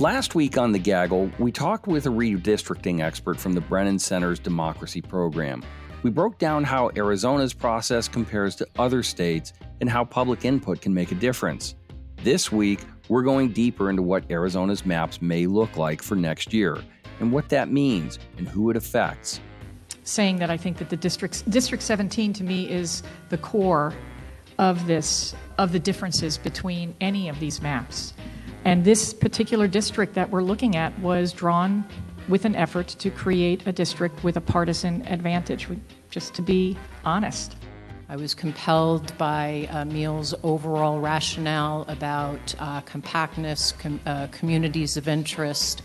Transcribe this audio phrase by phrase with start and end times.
[0.00, 4.38] Last week on The Gaggle, we talked with a redistricting expert from the Brennan Center's
[4.38, 5.62] Democracy Program.
[6.02, 9.52] We broke down how Arizona's process compares to other states
[9.82, 11.74] and how public input can make a difference.
[12.22, 16.78] This week, we're going deeper into what Arizona's maps may look like for next year
[17.20, 19.38] and what that means and who it affects.
[20.04, 23.92] Saying that I think that the district district 17 to me is the core
[24.58, 28.14] of this of the differences between any of these maps.
[28.64, 31.84] And this particular district that we're looking at was drawn
[32.28, 35.68] with an effort to create a district with a partisan advantage,
[36.10, 37.56] just to be honest.
[38.08, 45.06] I was compelled by uh, Mehl's overall rationale about uh, compactness, com- uh, communities of
[45.06, 45.82] interest.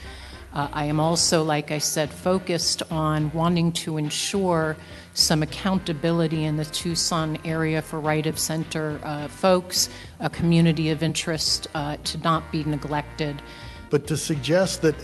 [0.56, 4.78] Uh, I am also, like I said, focused on wanting to ensure
[5.14, 9.90] some accountability in the Tucson area for right of center uh, folks,
[10.22, 13.42] a community of interest uh, to not be neglected.
[13.90, 14.96] But to suggest that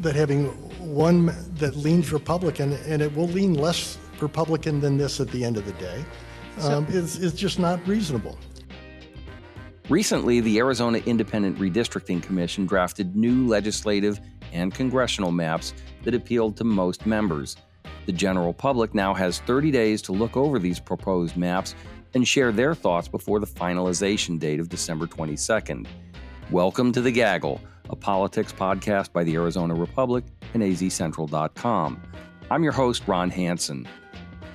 [0.00, 0.46] that having
[0.78, 5.56] one that leans Republican and it will lean less Republican than this at the end
[5.56, 6.04] of the day
[6.62, 8.38] um, so, is, is just not reasonable.
[9.90, 14.18] Recently, the Arizona Independent Redistricting Commission drafted new legislative
[14.54, 15.74] and congressional maps
[16.04, 17.56] that appealed to most members.
[18.06, 21.74] The general public now has 30 days to look over these proposed maps
[22.14, 25.86] and share their thoughts before the finalization date of December 22nd.
[26.50, 27.60] Welcome to The Gaggle,
[27.90, 32.02] a politics podcast by the Arizona Republic and azcentral.com.
[32.50, 33.88] I'm your host, Ron Hansen.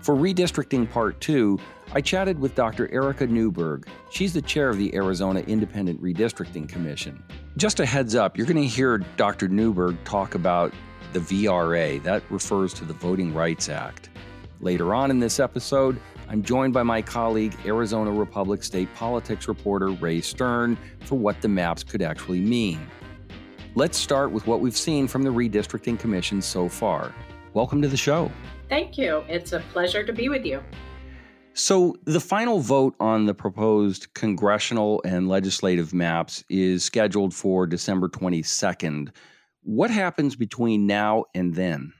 [0.01, 1.59] For Redistricting Part 2,
[1.91, 2.89] I chatted with Dr.
[2.93, 3.85] Erika Neuberg.
[4.09, 7.21] She's the chair of the Arizona Independent Redistricting Commission.
[7.57, 9.49] Just a heads up, you're going to hear Dr.
[9.49, 10.73] Newberg talk about
[11.11, 12.01] the VRA.
[12.03, 14.09] That refers to the Voting Rights Act.
[14.61, 19.89] Later on in this episode, I'm joined by my colleague, Arizona Republic State politics reporter
[19.89, 22.79] Ray Stern, for what the maps could actually mean.
[23.75, 27.13] Let's start with what we've seen from the Redistricting Commission so far.
[27.53, 28.31] Welcome to the show.
[28.69, 29.23] Thank you.
[29.27, 30.63] It's a pleasure to be with you.
[31.53, 38.07] So, the final vote on the proposed congressional and legislative maps is scheduled for December
[38.07, 39.09] 22nd.
[39.63, 41.91] What happens between now and then?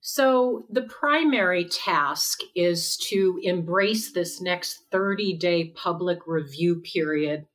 [0.00, 7.46] So, the primary task is to embrace this next 30 day public review period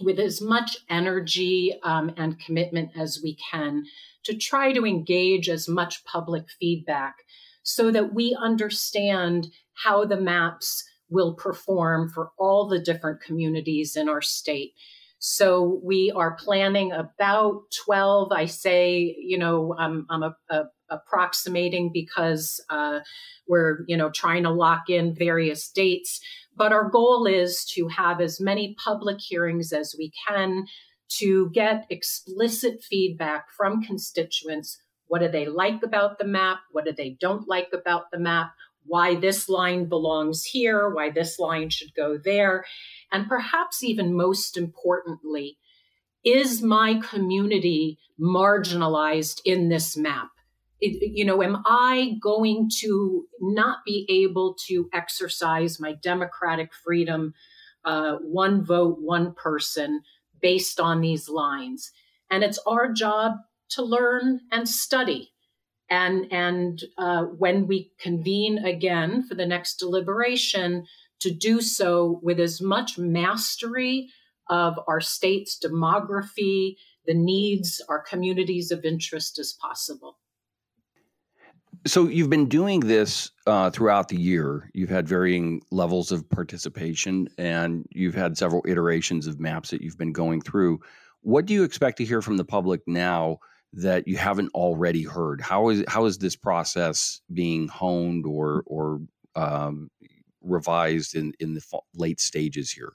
[0.00, 3.84] with as much energy um, and commitment as we can
[4.24, 7.16] to try to engage as much public feedback
[7.62, 9.48] so that we understand
[9.84, 14.72] how the maps will perform for all the different communities in our state.
[15.18, 18.32] So we are planning about 12.
[18.32, 23.00] I say, you know, I'm, I'm a, a, approximating because uh,
[23.48, 26.20] we're, you know, trying to lock in various dates.
[26.56, 30.66] But our goal is to have as many public hearings as we can
[31.18, 34.78] to get explicit feedback from constituents.
[35.06, 36.60] What do they like about the map?
[36.72, 38.52] What do they don't like about the map?
[38.86, 40.88] Why this line belongs here?
[40.90, 42.64] Why this line should go there?
[43.12, 45.58] And perhaps even most importantly,
[46.24, 50.30] is my community marginalized in this map?
[50.80, 57.32] You know, am I going to not be able to exercise my democratic freedom,
[57.84, 60.02] uh, one vote, one person,
[60.40, 61.90] based on these lines.
[62.30, 63.36] And it's our job
[63.70, 65.32] to learn and study.
[65.88, 70.86] And, and uh, when we convene again for the next deliberation,
[71.20, 74.10] to do so with as much mastery
[74.50, 76.76] of our state's demography,
[77.06, 80.18] the needs, our communities of interest as possible.
[81.86, 84.70] So you've been doing this uh, throughout the year.
[84.72, 89.98] You've had varying levels of participation, and you've had several iterations of maps that you've
[89.98, 90.80] been going through.
[91.20, 93.38] What do you expect to hear from the public now
[93.74, 95.42] that you haven't already heard?
[95.42, 99.00] How is how is this process being honed or or
[99.36, 99.90] um,
[100.40, 101.62] revised in in the
[101.94, 102.94] late stages here?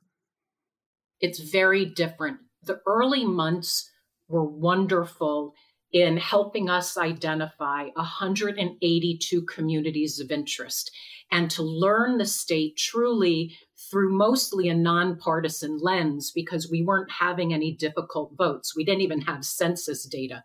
[1.21, 2.37] It's very different.
[2.63, 3.91] The early months
[4.27, 5.53] were wonderful
[5.91, 10.91] in helping us identify 182 communities of interest
[11.31, 13.55] and to learn the state truly
[13.89, 18.75] through mostly a nonpartisan lens because we weren't having any difficult votes.
[18.75, 20.43] We didn't even have census data.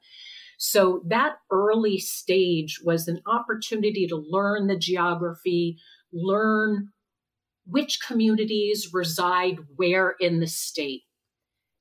[0.56, 5.78] So that early stage was an opportunity to learn the geography,
[6.12, 6.90] learn
[7.66, 11.02] which communities reside where in the state.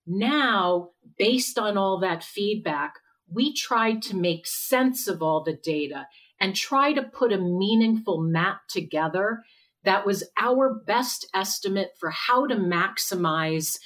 [0.05, 2.95] Now, based on all that feedback,
[3.33, 6.07] we tried to make sense of all the data
[6.39, 9.43] and try to put a meaningful map together
[9.83, 13.77] that was our best estimate for how to maximize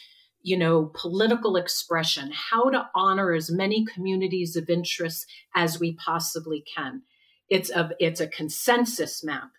[0.48, 6.64] you know, political expression, how to honor as many communities of interest as we possibly
[6.74, 7.02] can.
[7.50, 9.50] It's a, it's a consensus map.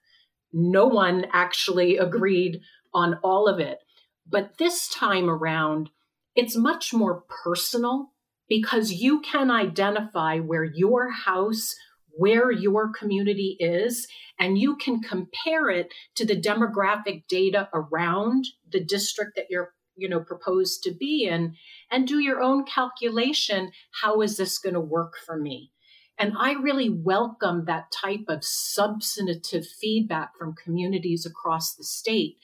[0.51, 2.63] No one actually agreed
[2.95, 3.81] on all of it.
[4.27, 5.91] But this time around,
[6.35, 8.13] it's much more personal
[8.49, 11.75] because you can identify where your house,
[12.11, 14.09] where your community is,
[14.39, 20.09] and you can compare it to the demographic data around the district that you're you
[20.09, 21.55] know proposed to be in
[21.91, 23.71] and do your own calculation.
[24.03, 25.73] How is this going to work for me?
[26.21, 32.39] And i really welcome that type of substantive feedback from communities across the state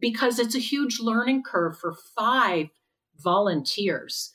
[0.00, 2.68] because it's a huge learning curve for five
[3.16, 4.32] volunteers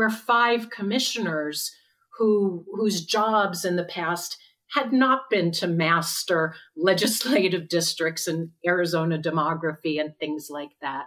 [0.00, 1.70] where five commissioners
[2.16, 4.38] who whose jobs in the past
[4.70, 11.04] had not been to master legislative districts and Arizona demography and things like that.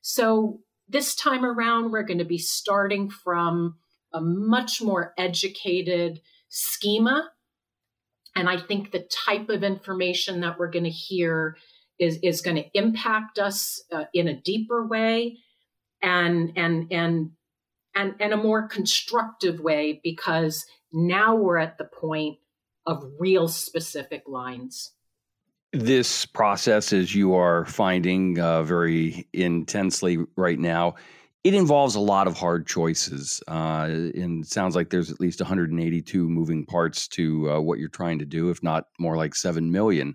[0.00, 0.58] So
[0.88, 3.76] this time around, we're going to be starting from
[4.12, 7.30] a much more educated schema.
[8.34, 11.56] And I think the type of information that we're going to hear
[12.00, 15.38] is, is going to impact us uh, in a deeper way
[16.02, 17.30] and, and, and
[17.96, 22.38] and, and a more constructive way because now we're at the point
[22.86, 24.92] of real specific lines.
[25.72, 30.94] This process, as you are finding uh, very intensely right now,
[31.42, 33.42] it involves a lot of hard choices.
[33.48, 37.88] Uh, and it sounds like there's at least 182 moving parts to uh, what you're
[37.88, 40.14] trying to do, if not more like 7 million.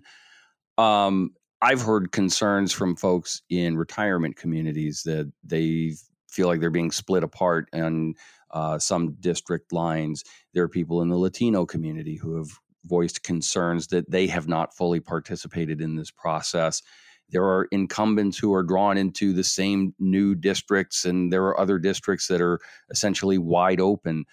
[0.78, 1.30] Um,
[1.60, 6.00] I've heard concerns from folks in retirement communities that they've
[6.32, 8.14] feel like they're being split apart on
[8.50, 10.24] uh, some district lines.
[10.54, 12.48] There are people in the Latino community who have
[12.84, 16.82] voiced concerns that they have not fully participated in this process.
[17.30, 21.78] There are incumbents who are drawn into the same new districts, and there are other
[21.78, 22.58] districts that are
[22.90, 24.24] essentially wide open.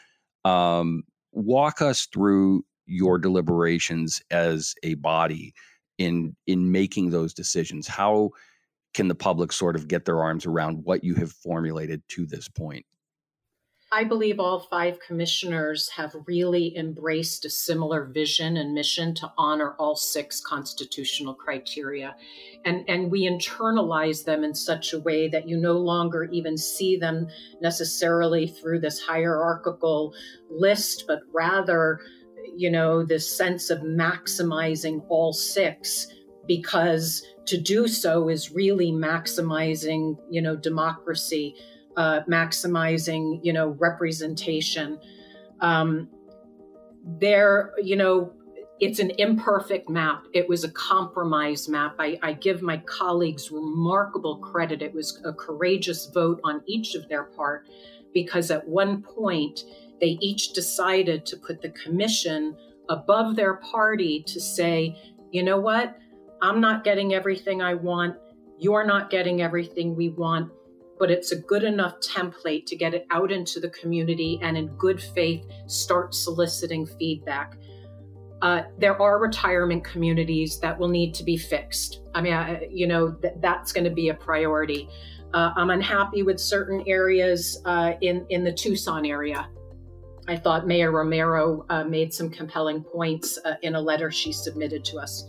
[0.44, 5.54] Um, walk us through your deliberations as a body
[5.98, 7.88] in in making those decisions.
[7.88, 8.32] How
[8.94, 12.48] can the public sort of get their arms around what you have formulated to this
[12.48, 12.86] point?
[13.92, 19.74] I believe all five commissioners have really embraced a similar vision and mission to honor
[19.80, 22.16] all six constitutional criteria.
[22.66, 26.98] And, and we internalize them in such a way that you no longer even see
[26.98, 27.30] them
[27.62, 30.14] necessarily through this hierarchical
[30.52, 32.00] list, but rather,
[32.56, 36.06] you know, this sense of maximizing all six
[36.50, 41.56] because to do so is really maximizing, you know, democracy,
[41.96, 45.00] uh, maximizing, you know, representation.
[45.62, 46.10] Um,
[47.06, 48.34] there, you know,
[48.80, 50.24] it's an imperfect map.
[50.34, 51.96] It was a compromise map.
[52.00, 54.82] I, I, give my colleagues remarkable credit.
[54.82, 57.68] It was a courageous vote on each of their part
[58.12, 59.66] because at one point
[60.02, 62.56] they each decided to put the commission
[62.90, 64.96] above their party to say,
[65.32, 65.96] you know what?
[66.42, 68.16] I'm not getting everything I want.
[68.58, 70.52] You're not getting everything we want,
[70.98, 74.68] but it's a good enough template to get it out into the community and in
[74.78, 77.58] good faith start soliciting feedback.
[78.42, 82.02] Uh, there are retirement communities that will need to be fixed.
[82.16, 84.90] I mean, I, you know, th- that's going to be a priority.
[85.34, 89.50] Uh, I'm unhappy with certain areas uh, in in the Tucson area.
[90.28, 94.86] I thought Mayor Romero uh, made some compelling points uh, in a letter she submitted
[94.86, 95.26] to us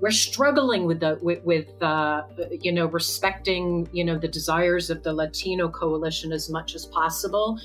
[0.00, 5.02] we're struggling with the with, with uh, you know respecting you know the desires of
[5.02, 7.58] the Latino coalition as much as possible.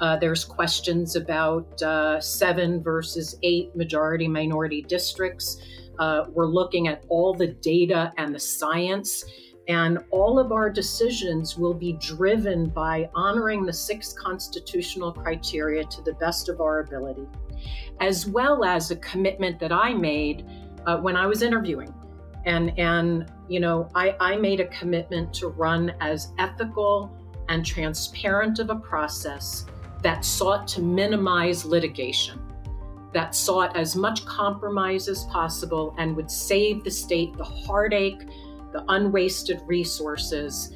[0.00, 5.58] Uh, there's questions about uh, seven versus eight majority minority districts.
[5.98, 9.24] Uh, we're looking at all the data and the science.
[9.68, 16.02] And all of our decisions will be driven by honoring the six constitutional criteria to
[16.02, 17.28] the best of our ability,
[18.00, 20.44] as well as a commitment that I made
[20.86, 21.92] uh, when I was interviewing.
[22.46, 27.10] And, and you know, I, I made a commitment to run as ethical
[27.48, 29.66] and transparent of a process
[30.02, 32.40] that sought to minimize litigation,
[33.12, 38.26] that sought as much compromise as possible and would save the state the heartache,
[38.72, 40.72] the unwasted resources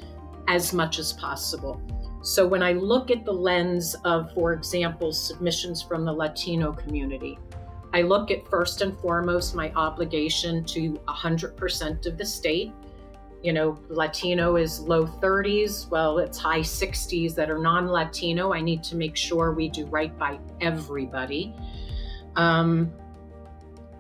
[0.49, 1.80] as much as possible.
[2.23, 7.38] So when I look at the lens of, for example, submissions from the Latino community,
[7.95, 12.73] I look at first and foremost my obligation to 100% of the state.
[13.41, 18.53] You know, Latino is low 30s, well, it's high 60s that are non Latino.
[18.53, 21.55] I need to make sure we do right by everybody.
[22.35, 22.93] Um,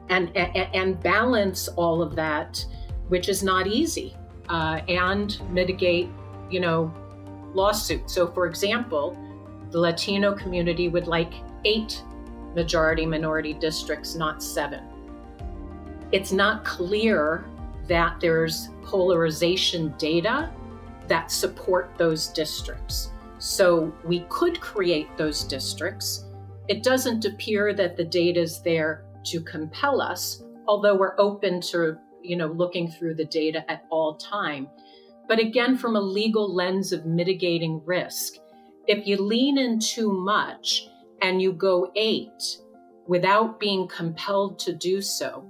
[0.08, 2.66] and, and, balance all of that,
[3.08, 4.16] which is not easy,
[4.48, 6.08] uh, and mitigate,
[6.50, 6.92] you know,
[7.54, 8.10] lawsuit.
[8.10, 9.16] So, for example,
[9.70, 11.32] the Latino community would like
[11.64, 12.02] eight
[12.54, 14.84] majority minority districts, not seven.
[16.12, 17.44] It's not clear
[17.88, 20.50] that there's polarization data
[21.08, 23.10] that support those districts.
[23.38, 26.24] So we could create those districts.
[26.68, 31.98] It doesn't appear that the data is there to compel us, although we're open to
[32.22, 34.68] you know looking through the data at all time.
[35.28, 38.34] But again, from a legal lens of mitigating risk,
[38.86, 40.88] if you lean in too much
[41.24, 42.58] and you go eight
[43.06, 45.48] without being compelled to do so,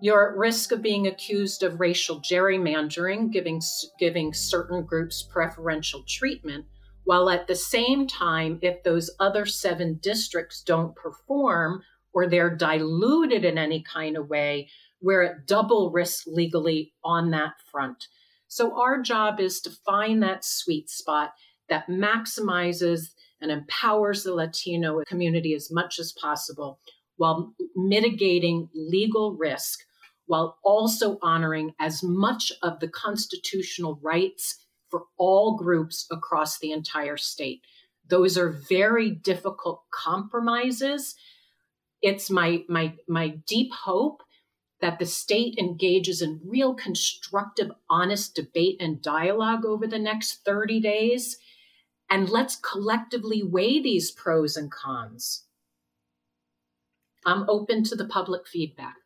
[0.00, 3.60] you're at risk of being accused of racial gerrymandering, giving,
[3.98, 6.64] giving certain groups preferential treatment,
[7.02, 13.44] while at the same time, if those other seven districts don't perform or they're diluted
[13.44, 14.68] in any kind of way,
[15.02, 18.06] we're at double risk legally on that front.
[18.46, 21.32] So, our job is to find that sweet spot
[21.70, 26.78] that maximizes and empowers the Latino community as much as possible
[27.16, 29.80] while mitigating legal risk
[30.30, 37.16] while also honoring as much of the constitutional rights for all groups across the entire
[37.16, 37.62] state.
[38.08, 41.16] Those are very difficult compromises.
[42.00, 44.22] It's my, my, my deep hope
[44.80, 50.80] that the state engages in real constructive, honest debate and dialogue over the next 30
[50.80, 51.38] days.
[52.10, 55.44] And let's collectively weigh these pros and cons.
[57.24, 58.96] I'm open to the public feedback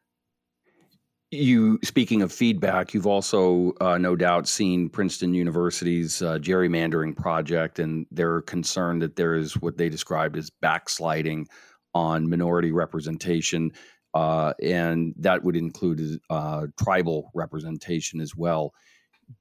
[1.34, 7.78] you speaking of feedback you've also uh, no doubt seen princeton university's uh, gerrymandering project
[7.78, 11.46] and they're concerned that there is what they described as backsliding
[11.94, 13.70] on minority representation
[14.14, 18.72] uh, and that would include uh, tribal representation as well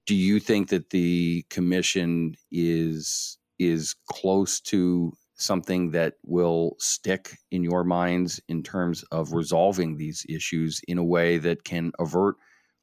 [0.06, 7.64] do you think that the commission is is close to something that will stick in
[7.64, 12.36] your minds in terms of resolving these issues in a way that can avert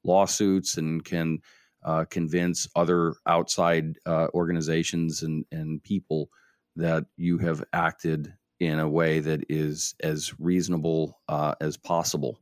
[0.05, 1.39] lawsuits and can
[1.85, 6.29] uh, convince other outside uh, organizations and, and people
[6.77, 12.39] that you have acted in a way that is as reasonable uh, as possible.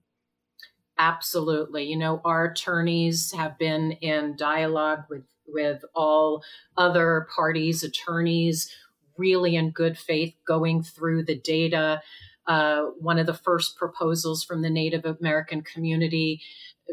[0.98, 1.84] Absolutely.
[1.84, 6.42] You know, our attorneys have been in dialogue with with all
[6.76, 8.70] other parties' attorneys
[9.16, 12.00] really in good faith going through the data.
[12.46, 16.40] Uh, one of the first proposals from the Native American community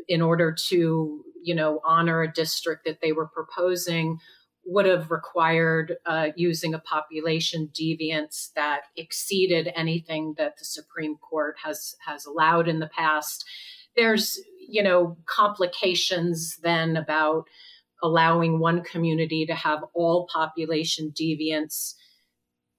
[0.10, 4.18] in order to, you know, honor a district that they were proposing
[4.66, 11.56] would have required uh, using a population deviance that exceeded anything that the Supreme Court
[11.64, 13.46] has has allowed in the past.
[13.96, 17.46] There's, you know, complications then about
[18.04, 21.96] allowing one community to have all population deviance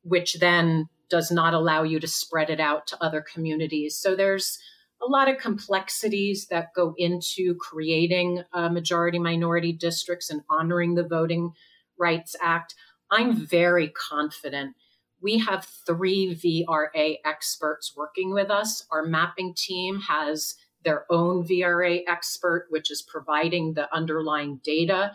[0.07, 3.97] which then does not allow you to spread it out to other communities.
[3.97, 4.59] So there's
[5.03, 11.51] a lot of complexities that go into creating majority minority districts and honoring the Voting
[11.99, 12.75] Rights Act.
[13.11, 14.77] I'm very confident.
[15.21, 18.87] We have three VRA experts working with us.
[18.91, 20.55] Our mapping team has
[20.87, 25.13] their own VRA expert, which is providing the underlying data.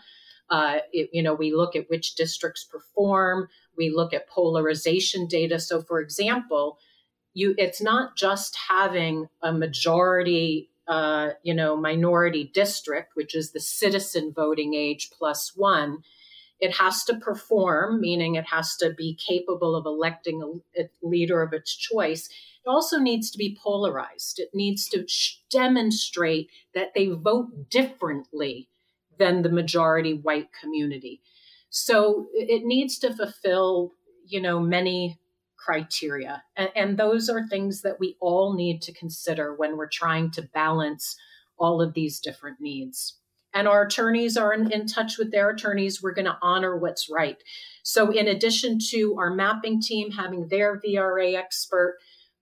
[0.50, 5.58] Uh, it, you know, we look at which districts perform, we look at polarization data.
[5.58, 6.78] So, for example,
[7.32, 13.60] you it's not just having a majority, uh, you know, minority district, which is the
[13.60, 16.02] citizen voting age plus one.
[16.62, 21.52] It has to perform, meaning it has to be capable of electing a, leader of
[21.52, 22.28] its choice.
[22.64, 24.38] It also needs to be polarized.
[24.38, 28.68] It needs to sh- demonstrate that they vote differently
[29.18, 31.20] than the majority white community.
[31.68, 35.18] So it needs to fulfill, you know, many
[35.56, 36.44] criteria.
[36.56, 40.42] And, and, those are things that we all need to consider when we're trying to
[40.42, 41.16] balance
[41.56, 43.16] all of these different needs.
[43.54, 46.02] And our attorneys are in, in touch with their attorneys.
[46.02, 47.36] We're going to honor what's right.
[47.82, 51.98] So, in addition to our mapping team having their VRA expert,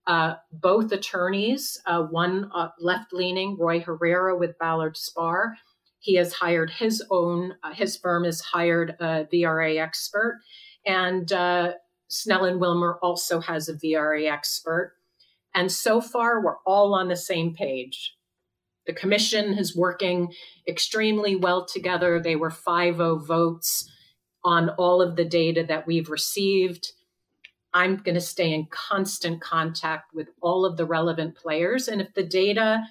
[0.07, 5.53] uh, both attorneys, uh, one uh, left leaning, Roy Herrera with Ballard Spahr,
[5.99, 10.39] he has hired his own, uh, his firm has hired a VRA expert.
[10.85, 11.73] And uh,
[12.07, 14.95] Snell and Wilmer also has a VRA expert.
[15.53, 18.15] And so far, we're all on the same page.
[18.87, 20.33] The commission is working
[20.67, 22.19] extremely well together.
[22.19, 23.89] They were 5 0 votes
[24.43, 26.91] on all of the data that we've received.
[27.73, 31.87] I'm going to stay in constant contact with all of the relevant players.
[31.87, 32.83] And if the data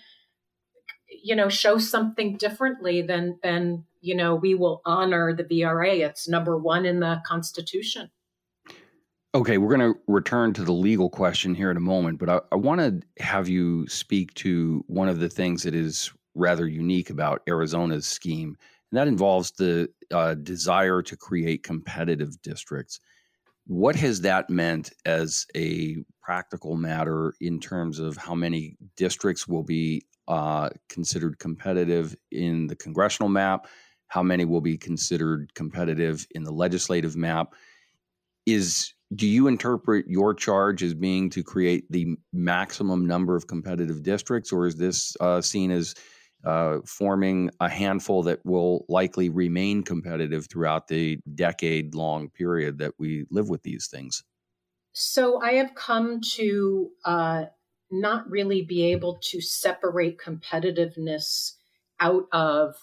[1.22, 6.00] you know, show something differently, then then you know we will honor the VRA.
[6.00, 8.10] It's number one in the Constitution.
[9.32, 12.40] Okay, we're going to return to the legal question here in a moment, but I,
[12.50, 17.10] I want to have you speak to one of the things that is rather unique
[17.10, 18.56] about Arizona's scheme,
[18.90, 22.98] and that involves the uh, desire to create competitive districts.
[23.68, 29.62] What has that meant as a practical matter in terms of how many districts will
[29.62, 33.68] be uh, considered competitive in the congressional map?
[34.08, 37.54] How many will be considered competitive in the legislative map?
[38.44, 44.02] Is do you interpret your charge as being to create the maximum number of competitive
[44.02, 45.94] districts, or is this uh, seen as
[46.44, 52.92] uh, forming a handful that will likely remain competitive throughout the decade long period that
[52.98, 54.22] we live with these things?
[54.92, 57.44] So I have come to uh,
[57.90, 61.54] not really be able to separate competitiveness
[61.98, 62.74] out of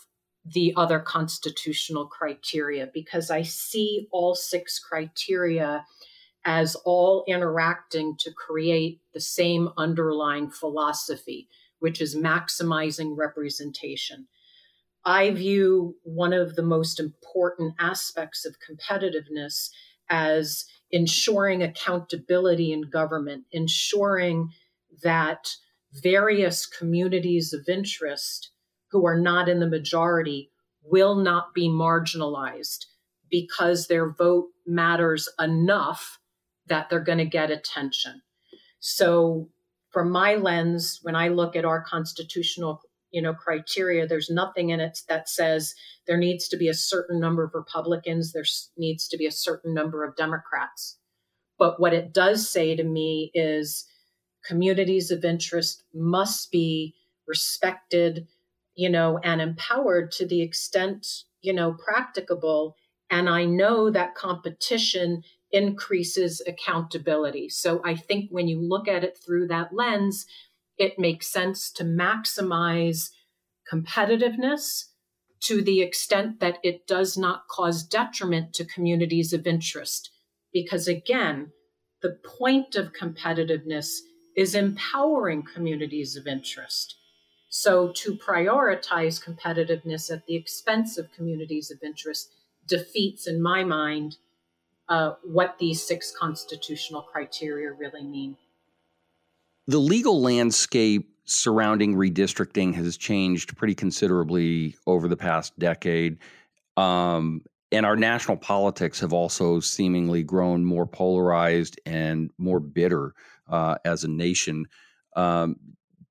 [0.46, 5.86] the other constitutional criteria because I see all six criteria
[6.48, 11.50] as all interacting to create the same underlying philosophy,
[11.80, 14.26] which is maximizing representation.
[15.04, 19.70] I view one of the most important aspects of competitiveness
[20.10, 24.50] as ensuring accountability in government, ensuring
[25.04, 25.50] that
[26.02, 28.52] various communities of interest
[28.92, 30.50] who are not in the majority
[30.82, 32.86] will not be marginalized
[33.30, 36.17] because their vote matters enough
[36.68, 38.22] that they're going to get attention.
[38.80, 39.50] So,
[39.92, 42.82] from my lens, when I look at our constitutional
[43.12, 47.20] you know criteria there's nothing in it that says there needs to be a certain
[47.20, 48.46] number of republicans there
[48.78, 50.98] needs to be a certain number of democrats
[51.58, 53.88] but what it does say to me is
[54.46, 56.94] communities of interest must be
[57.28, 58.28] respected
[58.76, 61.08] you know and empowered to the extent
[61.42, 62.76] you know practicable
[63.10, 67.50] and i know that competition increases accountability.
[67.50, 70.26] So I think when you look at it through that lens,
[70.78, 73.10] it makes sense to maximize
[73.72, 74.86] competitiveness
[75.42, 80.12] to the extent that it does not cause detriment to communities of interest.
[80.52, 81.52] Because again,
[82.02, 84.00] the point of competitiveness
[84.36, 86.96] is empowering communities of interest.
[87.50, 92.30] So to prioritize competitiveness at the expense of communities of interest
[92.68, 94.18] defeats, in my mind,
[94.90, 98.38] uh, what these six constitutional criteria really mean.
[99.68, 106.20] The legal landscape surrounding redistricting has changed pretty considerably over the past decade.
[106.78, 113.14] Um, and our national politics have also seemingly grown more polarized and more bitter
[113.50, 114.68] uh, as a nation.
[115.18, 115.58] Um,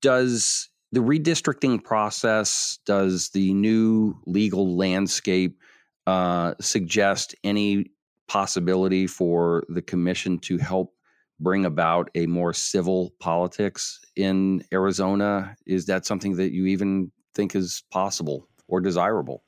[0.03, 5.59] does the redistricting process, does the new legal landscape
[6.07, 7.91] uh, suggest any
[8.29, 10.95] possibility for the commission to help
[11.39, 15.57] bring about a more civil politics in Arizona?
[15.67, 19.43] Is that something that you even think is possible or desirable?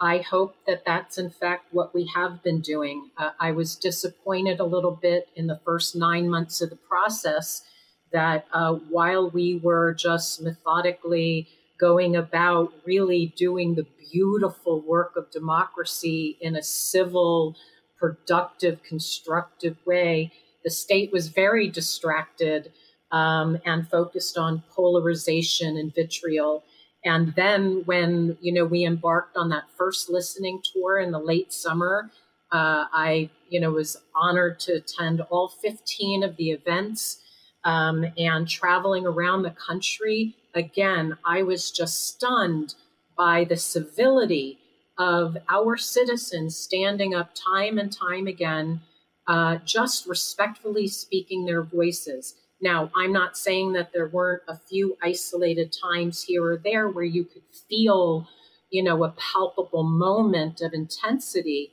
[0.00, 3.10] I hope that that's in fact what we have been doing.
[3.18, 7.62] Uh, I was disappointed a little bit in the first nine months of the process
[8.10, 11.48] that uh, while we were just methodically
[11.80, 17.56] going about really doing the beautiful work of democracy in a civil,
[17.98, 20.32] productive, constructive way.
[20.64, 22.72] The state was very distracted
[23.12, 26.64] um, and focused on polarization and vitriol.
[27.04, 31.52] And then when you know we embarked on that first listening tour in the late
[31.52, 32.10] summer,
[32.52, 37.22] uh, I you know was honored to attend all 15 of the events
[37.64, 40.36] um, and traveling around the country.
[40.54, 42.74] Again, I was just stunned
[43.16, 44.58] by the civility
[44.98, 48.80] of our citizens standing up time and time again,
[49.26, 52.34] uh, just respectfully speaking their voices.
[52.60, 57.04] Now, I'm not saying that there weren't a few isolated times here or there where
[57.04, 58.28] you could feel,
[58.70, 61.72] you know, a palpable moment of intensity,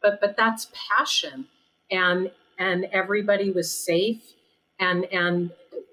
[0.00, 1.46] but but that's passion,
[1.90, 4.22] and and everybody was safe,
[4.78, 5.50] and and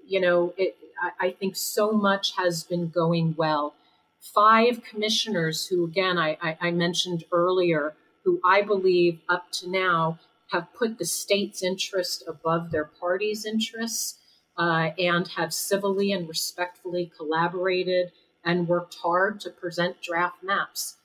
[0.08, 3.74] you know, it, I, I think so much has been going well
[4.22, 10.20] five commissioners who, again, I, I, I mentioned earlier, who I believe up to now
[10.52, 14.20] have put the state's interest above their party's interests
[14.58, 18.12] uh, and have civilly and respectfully collaborated
[18.46, 20.98] and worked hard to present draft maps.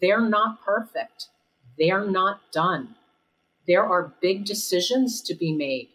[0.00, 1.28] They're not perfect.
[1.78, 2.96] They're not done.
[3.66, 5.90] There are big decisions to be made.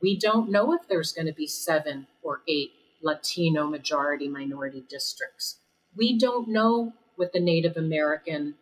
[0.00, 5.60] We don't know if there's going to be seven or eight Latino majority minority districts.
[5.96, 8.54] We don't know what the Native American,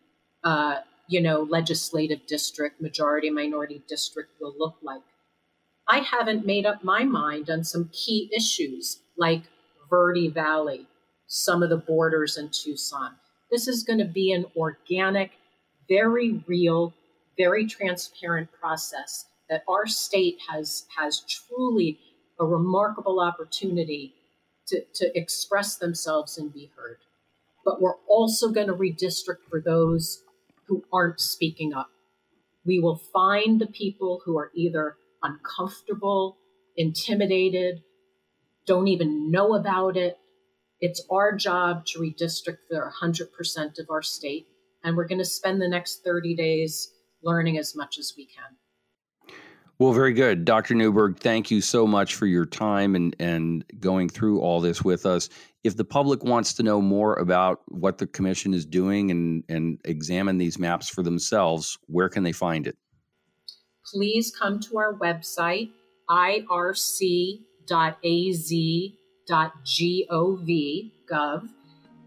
[0.45, 5.03] uh, you know, legislative district, majority minority district will look like.
[5.89, 9.43] I haven't made up my mind on some key issues like
[9.89, 10.87] Verde Valley,
[11.27, 13.13] some of the borders in Tucson.
[13.51, 15.33] This is going to be an organic,
[15.89, 16.93] very real,
[17.39, 21.99] very transparent process that our state has has truly
[22.41, 24.15] a remarkable opportunity
[24.69, 26.99] to, to express themselves and be heard.
[27.65, 30.23] But we're also going to redistrict for those
[30.67, 31.91] who aren't speaking up.
[32.65, 36.37] We will find the people who are either uncomfortable,
[36.77, 37.83] intimidated,
[38.67, 40.19] don't even know about it.
[40.81, 44.47] It's our job to redistrict for 100% of our state.
[44.83, 48.57] And we're going to spend the next 30 days learning as much as we can.
[49.79, 50.47] Well, very good.
[50.47, 50.75] Dr.
[50.75, 55.05] Neuberg, thank you so much for your time and, and going through all this with
[55.05, 55.29] us.
[55.65, 59.79] If the public wants to know more about what the commission is doing and, and
[59.85, 62.79] examine these maps for themselves, where can they find it?
[63.85, 65.71] Please come to our website,
[66.09, 67.41] irc.az.gov,
[71.11, 71.49] gov,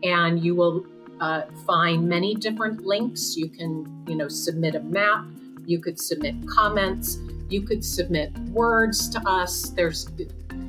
[0.01, 0.85] and you will
[1.21, 3.35] uh, find many different links.
[3.37, 5.25] You can, you know, submit a map.
[5.65, 9.69] You could submit comments you could submit words to us.
[9.69, 10.07] There's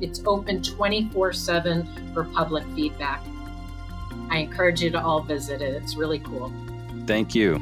[0.01, 3.23] it's open 24/7 for public feedback.
[4.29, 5.75] I encourage you to all visit it.
[5.75, 6.51] It's really cool.
[7.05, 7.59] Thank you.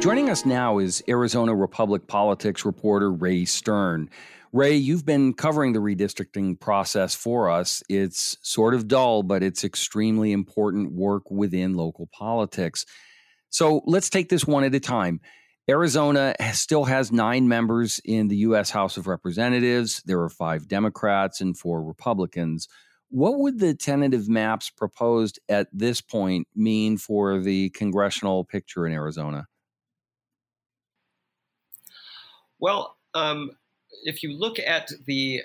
[0.00, 4.08] Joining us now is Arizona Republic politics reporter Ray Stern.
[4.52, 7.82] Ray, you've been covering the redistricting process for us.
[7.88, 12.86] It's sort of dull, but it's extremely important work within local politics.
[13.50, 15.20] So let's take this one at a time.
[15.68, 18.70] Arizona still has nine members in the U.S.
[18.70, 20.00] House of Representatives.
[20.04, 22.68] There are five Democrats and four Republicans.
[23.08, 28.92] What would the tentative maps proposed at this point mean for the congressional picture in
[28.92, 29.46] Arizona?
[32.58, 33.50] Well, um,
[34.04, 35.42] if you look at the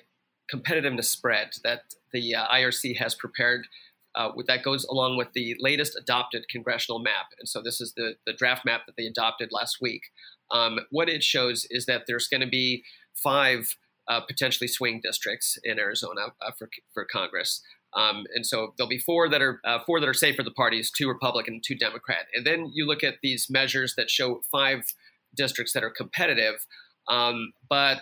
[0.53, 3.67] competitiveness spread that the uh, IRC has prepared,
[4.15, 7.27] uh, that goes along with the latest adopted congressional map.
[7.39, 10.01] And so this is the, the draft map that they adopted last week.
[10.49, 12.83] Um, what it shows is that there's going to be
[13.15, 13.77] five
[14.09, 17.61] uh, potentially swing districts in Arizona uh, for, for Congress.
[17.93, 20.51] Um, and so there'll be four that are uh, four that are safe for the
[20.51, 22.25] parties, two Republican, two Democrat.
[22.33, 24.93] And then you look at these measures that show five
[25.35, 26.65] districts that are competitive,
[27.07, 28.01] um, but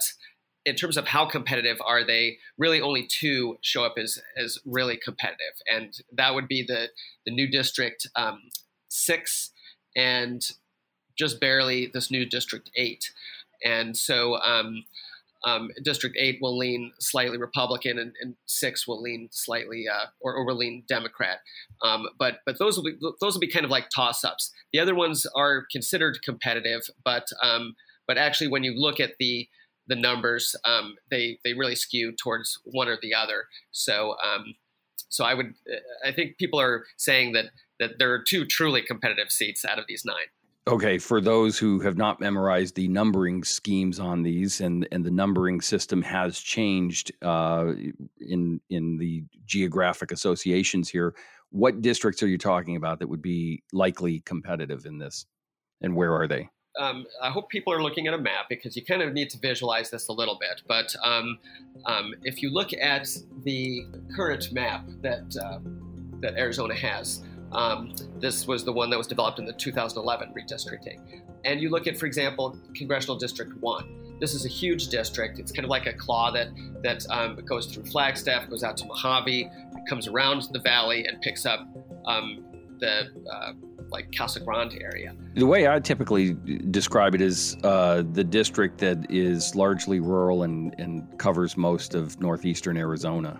[0.65, 4.97] in terms of how competitive are they, really only two show up as as really
[4.97, 6.89] competitive, and that would be the
[7.25, 8.49] the new district um,
[8.87, 9.51] six
[9.95, 10.51] and
[11.17, 13.11] just barely this new district eight,
[13.63, 14.35] and so.
[14.37, 14.85] Um,
[15.45, 20.33] um, District 8 will lean slightly Republican, and, and 6 will lean slightly uh, or,
[20.33, 21.39] or will lean Democrat.
[21.81, 24.51] Um, but but those will be those will be kind of like toss ups.
[24.73, 29.47] The other ones are considered competitive, but um, but actually, when you look at the
[29.89, 33.45] the numbers, um, they they really skew towards one or the other.
[33.71, 34.55] So um,
[35.09, 35.53] so I would
[36.05, 37.45] I think people are saying that
[37.79, 40.27] that there are two truly competitive seats out of these nine.
[40.67, 45.11] Okay, for those who have not memorized the numbering schemes on these, and and the
[45.11, 47.73] numbering system has changed uh,
[48.19, 51.15] in in the geographic associations here.
[51.51, 55.25] What districts are you talking about that would be likely competitive in this,
[55.81, 56.49] and where are they?
[56.79, 59.37] Um, I hope people are looking at a map because you kind of need to
[59.37, 60.61] visualize this a little bit.
[60.65, 61.37] But um,
[61.85, 63.09] um, if you look at
[63.43, 65.59] the current map that uh,
[66.21, 71.21] that Arizona has, um, this was the one that was developed in the 2011 redistricting,
[71.43, 74.17] and you look at, for example, Congressional District One.
[74.21, 75.39] This is a huge district.
[75.39, 76.47] It's kind of like a claw that
[76.81, 79.49] that um, goes through Flagstaff, goes out to Mohave,
[79.89, 81.67] comes around the valley, and picks up
[82.79, 83.51] the uh,
[83.91, 85.15] like Casa Grande area.
[85.35, 86.33] The way I typically
[86.71, 92.19] describe it is uh, the district that is largely rural and, and covers most of
[92.19, 93.39] northeastern Arizona.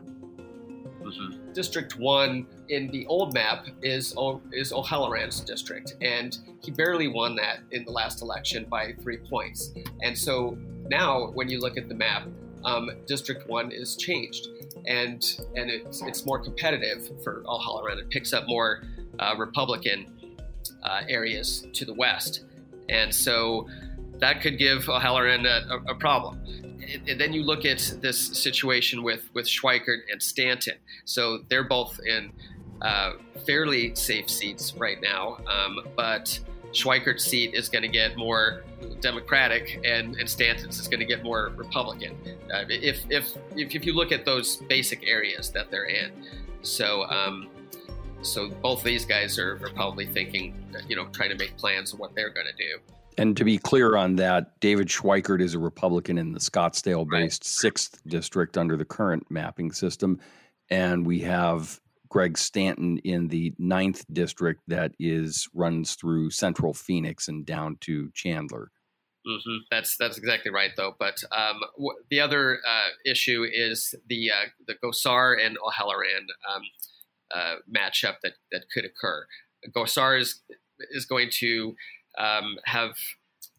[1.02, 1.54] Mm-hmm.
[1.54, 4.16] District one in the old map is
[4.54, 9.74] is O'Halleran's district, and he barely won that in the last election by three points.
[10.02, 10.58] And so
[10.90, 12.28] now, when you look at the map,
[12.64, 14.48] um, District One is changed,
[14.86, 15.24] and
[15.56, 17.98] and it's it's more competitive for O'Halleran.
[17.98, 18.84] It picks up more
[19.20, 20.19] uh, Republican
[20.84, 22.44] uh, areas to the west.
[22.90, 23.68] And so
[24.20, 26.42] that could give O'Halleran a, a, problem.
[27.08, 30.76] And then you look at this situation with, with Schweikert and Stanton.
[31.06, 32.32] So they're both in
[32.82, 33.14] uh,
[33.46, 36.40] fairly safe seats right now, um, but
[36.72, 38.64] Schweikert's seat is going to get more
[39.02, 42.16] Democratic and, and Stanton's is going to get more Republican.
[42.54, 46.12] Uh, if, if, if, if you look at those basic areas that they're in.
[46.62, 47.50] So, um,
[48.22, 50.56] so both these guys are, are probably thinking,
[50.88, 52.80] you know, trying to make plans of what they're going to do.
[53.18, 57.64] And to be clear on that, David Schweikert is a Republican in the Scottsdale based
[57.64, 57.74] right.
[57.74, 60.20] 6th district under the current mapping system.
[60.70, 67.28] And we have Greg Stanton in the 9th district that is runs through central Phoenix
[67.28, 68.72] and down to Chandler.
[69.28, 69.58] Mm-hmm.
[69.70, 70.96] That's that's exactly right, though.
[70.98, 76.62] But um, w- the other uh, issue is the uh, the Gosar and O'Halleran um,
[77.34, 79.26] uh, matchup that that could occur.
[79.76, 80.42] Gosar is
[80.92, 81.76] is going to
[82.18, 82.96] um, have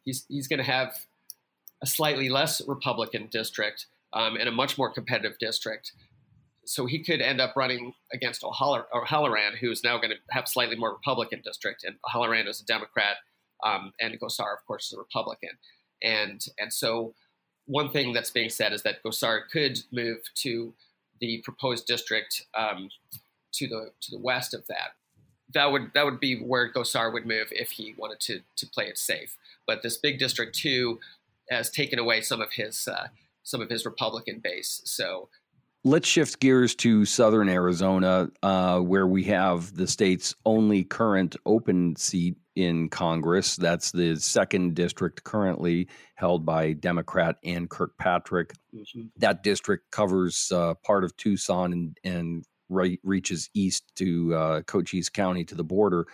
[0.05, 0.95] he's he's going to have
[1.83, 5.93] a slightly less Republican district um, and a much more competitive district.
[6.67, 10.93] So he could end up running against O'Halleran, who's now going to have slightly more
[10.93, 13.17] Republican district, and O'Halleran is a Democrat,
[13.65, 15.51] um, and Gosar, of course, is a Republican.
[16.03, 17.15] And and so
[17.67, 20.75] one thing that's being said is that Gosar could move to
[21.21, 22.89] the proposed district um,
[23.53, 24.93] to the to the west of that.
[25.53, 28.87] That would that would be where Gosar would move if he wanted to to play
[28.87, 29.37] it safe.
[29.67, 31.01] But this big district two
[31.51, 33.09] has taken away some of his uh,
[33.43, 34.81] some of his Republican base.
[34.85, 35.29] So
[35.85, 41.97] let's shift gears to southern Arizona, uh, where we have the state's only current open
[41.97, 43.57] seat in Congress.
[43.57, 48.53] That's the second district currently held by Democrat Ann Kirkpatrick.
[48.75, 49.03] Mm-hmm.
[49.17, 55.11] That district covers uh, part of Tucson and, and right, reaches east to uh, Cochise
[55.11, 56.07] County to the border.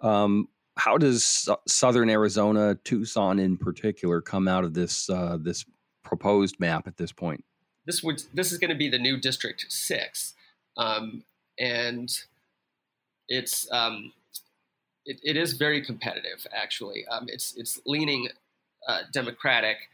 [0.00, 5.64] Um, how does southern Arizona, Tucson in particular, come out of this uh, this
[6.04, 7.44] proposed map at this point?
[7.86, 10.34] This would this is going to be the new District Six,
[10.76, 11.24] um,
[11.58, 12.10] and
[13.28, 14.12] it's um,
[15.06, 16.46] it, it is very competitive.
[16.54, 18.28] Actually, um, it's it's leaning
[18.86, 19.88] uh, Democratic.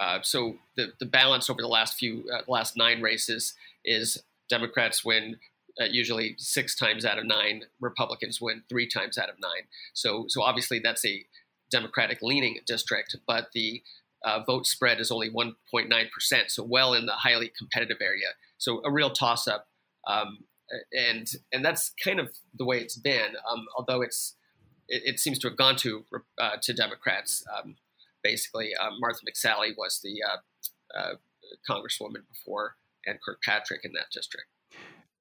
[0.00, 5.04] Uh, so the the balance over the last few uh, last nine races is Democrats
[5.04, 5.36] win
[5.80, 7.64] uh, usually six times out of nine.
[7.80, 9.68] Republicans win three times out of nine.
[9.94, 11.24] So, so obviously that's a
[11.70, 13.82] Democratic leaning district, but the
[14.24, 18.28] uh, vote spread is only 1.9 percent, so well in the highly competitive area.
[18.56, 19.68] So a real toss up,
[20.06, 20.44] um,
[20.92, 23.36] and and that's kind of the way it's been.
[23.50, 24.34] Um, although it's
[24.88, 26.04] it, it, seems to have gone to
[26.38, 27.44] uh, to Democrats.
[27.56, 27.76] Um,
[28.22, 31.14] basically, um, Martha McSally was the uh, uh,
[31.68, 32.74] congresswoman before
[33.08, 34.46] and Kirkpatrick in that district.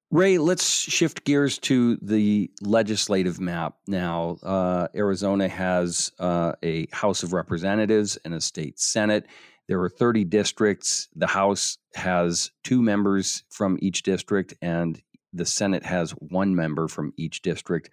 [0.10, 4.38] Ray, let's shift gears to the legislative map now.
[4.42, 9.26] Uh, Arizona has uh, a House of Representatives and a state Senate.
[9.68, 11.10] There are 30 districts.
[11.14, 15.02] The House has two members from each district, and
[15.34, 17.90] the Senate has one member from each district.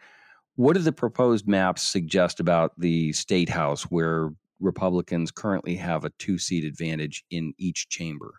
[0.54, 4.30] What do the proposed maps suggest about the state House, where
[4.60, 8.34] Republicans currently have a two seat advantage in each chamber?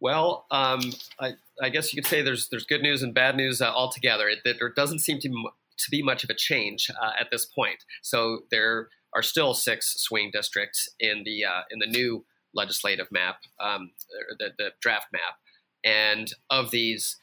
[0.00, 3.60] Well, um, I, I, guess you could say there's there's good news and bad news
[3.60, 4.28] uh, altogether.
[4.28, 7.84] It, there doesn't seem to to be much of a change uh, at this point.
[8.02, 13.42] So there are still six swing districts in the uh, in the new legislative map,
[13.60, 13.92] um,
[14.38, 15.38] the, the, draft map,
[15.84, 17.16] and of these,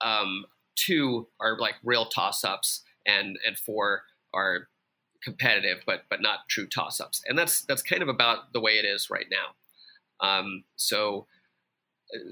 [0.00, 4.02] um, two are like real toss ups, and and four
[4.32, 4.68] are
[5.22, 7.22] competitive, but but not true toss ups.
[7.26, 10.26] And that's that's kind of about the way it is right now.
[10.26, 11.26] Um, so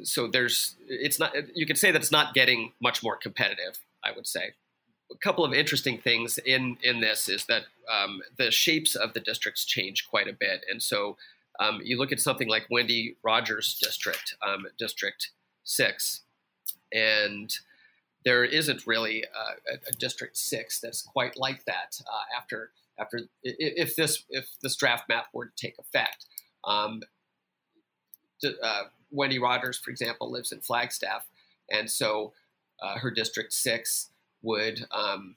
[0.03, 4.13] so there's it's not you could say that it's not getting much more competitive i
[4.13, 4.53] would say.
[5.13, 9.21] A couple of interesting things in in this is that um, the shapes of the
[9.21, 10.65] districts change quite a bit.
[10.71, 11.17] And so
[11.61, 15.31] um, you look at something like wendy rogers district um, district
[15.65, 16.23] 6
[16.93, 17.59] and
[18.25, 23.95] there isn't really a, a, district 6 that's quite like that uh, after after if
[23.97, 26.27] this if this draft map were to take effect.
[26.65, 27.03] Um,
[28.63, 31.27] uh, Wendy Rogers, for example, lives in Flagstaff,
[31.71, 32.33] and so
[32.83, 34.11] uh, her District Six
[34.43, 35.37] would um,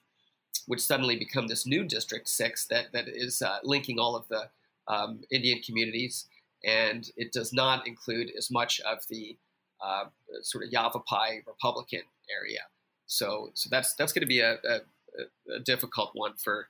[0.68, 4.50] would suddenly become this new District Six that that is uh, linking all of the
[4.88, 6.26] um, Indian communities,
[6.64, 9.38] and it does not include as much of the
[9.82, 10.06] uh,
[10.42, 12.02] sort of Yavapai Republican
[12.36, 12.62] area.
[13.06, 16.68] So so that's that's going to be a, a, a, difficult one for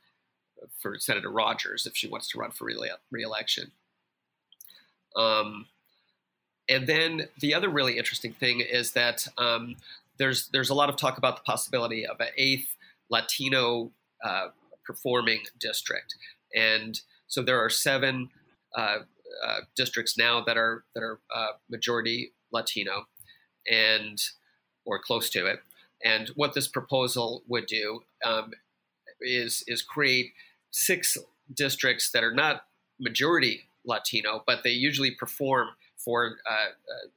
[0.79, 2.65] for Senator Rogers if she wants to run for
[3.11, 3.71] re-election.
[5.15, 5.67] Um,
[6.69, 9.75] and then the other really interesting thing is that um,
[10.17, 12.75] there's there's a lot of talk about the possibility of an eighth
[13.09, 13.91] Latino
[14.23, 14.47] uh,
[14.85, 16.15] performing district,
[16.55, 18.29] and so there are seven
[18.75, 18.99] uh,
[19.45, 23.05] uh, districts now that are that are uh, majority Latino,
[23.69, 24.21] and
[24.85, 25.59] or close to it.
[26.03, 28.51] And what this proposal would do um,
[29.21, 30.33] is is create
[30.71, 31.17] six
[31.53, 32.63] districts that are not
[32.99, 35.69] majority Latino, but they usually perform
[36.07, 37.07] for uh, uh,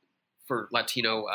[0.49, 1.27] for Latino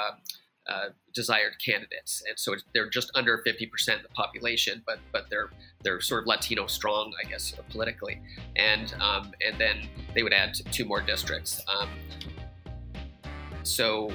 [0.68, 5.52] uh, desired candidates, and so they're just under 50% of the population, but but they're
[5.84, 8.22] they're sort of Latino strong, I guess, politically,
[8.58, 11.64] and um, and then they would add two more districts.
[11.70, 11.90] Um,
[13.64, 14.12] so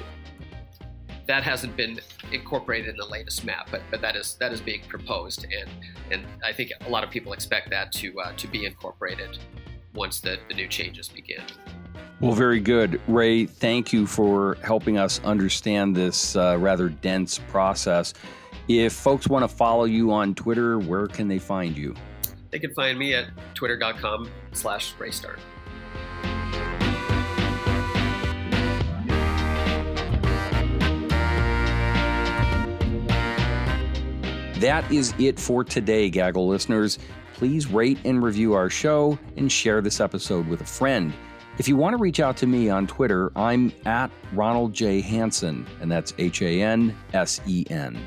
[1.25, 1.99] that hasn't been
[2.31, 5.69] incorporated in the latest map, but, but that is that is being proposed, and
[6.11, 9.39] and I think a lot of people expect that to uh, to be incorporated
[9.95, 11.41] once the, the new changes begin.
[12.21, 13.01] Well, very good.
[13.07, 18.13] Ray, thank you for helping us understand this uh, rather dense process.
[18.67, 21.95] If folks want to follow you on Twitter, where can they find you?
[22.51, 25.39] They can find me at twitter.com slash raystart.
[34.59, 36.99] That is it for today, Gaggle listeners.
[37.33, 41.11] Please rate and review our show and share this episode with a friend.
[41.61, 44.99] If you want to reach out to me on Twitter, I'm at Ronald J.
[44.99, 48.03] Hansen, and that's H A N S E N.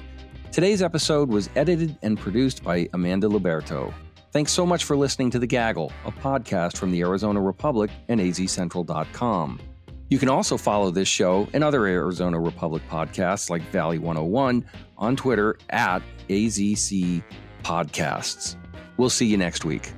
[0.51, 3.95] Today's episode was edited and produced by Amanda Luberto.
[4.33, 8.21] Thanks so much for listening to The Gaggle, a podcast from the Arizona Republic and
[8.21, 9.61] azcentral.com.
[10.09, 14.65] You can also follow this show and other Arizona Republic podcasts like Valley 101
[14.99, 17.23] on Twitter at AZC
[17.63, 18.57] Podcasts.
[18.97, 19.93] We'll see you next week.